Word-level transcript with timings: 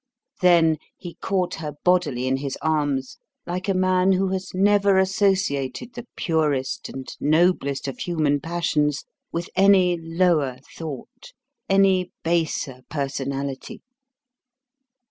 Then 0.41 0.77
he 0.97 1.13
caught 1.21 1.53
her 1.61 1.73
bodily 1.83 2.25
in 2.27 2.37
his 2.37 2.57
arms 2.63 3.19
like 3.45 3.69
a 3.69 3.75
man 3.75 4.13
who 4.13 4.29
has 4.29 4.49
never 4.51 4.97
associated 4.97 5.93
the 5.93 6.07
purest 6.15 6.89
and 6.89 7.07
noblest 7.19 7.87
of 7.87 7.99
human 7.99 8.39
passions 8.39 9.05
with 9.31 9.47
any 9.55 9.97
lower 10.01 10.57
thought, 10.75 11.33
any 11.69 12.11
baser 12.23 12.81
personality. 12.89 13.83